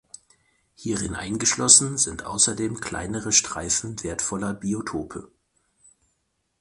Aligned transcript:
Hierin 0.73 1.13
eingeschlossen 1.13 1.99
sind 1.99 2.25
außerdem 2.25 2.79
kleinere 2.79 3.31
Streifen 3.31 4.01
wertvoller 4.03 4.55
Biotope. 4.55 5.29